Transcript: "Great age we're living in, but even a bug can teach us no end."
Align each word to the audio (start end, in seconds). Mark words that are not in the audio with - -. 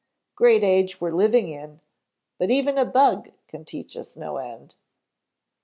"Great 0.33 0.63
age 0.63 0.99
we're 0.99 1.11
living 1.11 1.47
in, 1.49 1.79
but 2.39 2.49
even 2.49 2.75
a 2.79 2.85
bug 2.85 3.29
can 3.47 3.63
teach 3.63 3.95
us 3.95 4.15
no 4.15 4.37
end." 4.37 4.73